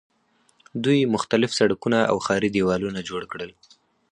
[0.83, 3.51] دوی مختلف سړکونه او ښاري دیوالونه جوړ کړل.